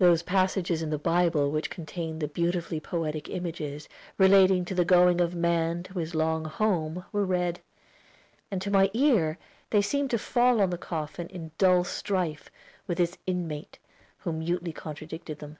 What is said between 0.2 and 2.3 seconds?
passages in the Bible which contain the